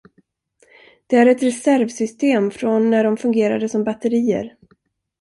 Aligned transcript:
Det 1.07 1.15
är 1.17 1.25
ett 1.25 1.43
reservsystem 1.43 2.51
från 2.51 2.89
när 2.89 3.03
de 3.03 3.17
fungerade 3.17 3.69
som 3.69 3.83
batterier. 3.83 4.55